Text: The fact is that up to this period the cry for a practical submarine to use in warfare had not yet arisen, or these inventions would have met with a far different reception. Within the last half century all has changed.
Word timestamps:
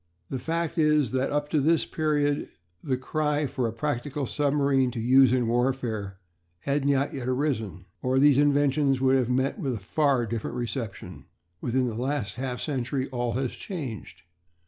The 0.31 0.39
fact 0.39 0.79
is 0.79 1.11
that 1.11 1.29
up 1.31 1.47
to 1.49 1.61
this 1.61 1.85
period 1.85 2.49
the 2.83 2.97
cry 2.97 3.45
for 3.45 3.67
a 3.67 3.71
practical 3.71 4.25
submarine 4.25 4.89
to 4.89 4.99
use 4.99 5.31
in 5.31 5.45
warfare 5.47 6.17
had 6.61 6.85
not 6.85 7.13
yet 7.13 7.27
arisen, 7.27 7.85
or 8.01 8.17
these 8.17 8.39
inventions 8.39 8.99
would 8.99 9.15
have 9.15 9.29
met 9.29 9.59
with 9.59 9.75
a 9.75 9.79
far 9.79 10.25
different 10.25 10.55
reception. 10.55 11.25
Within 11.61 11.87
the 11.87 11.93
last 11.93 12.33
half 12.33 12.59
century 12.59 13.09
all 13.11 13.33
has 13.33 13.51
changed. 13.51 14.23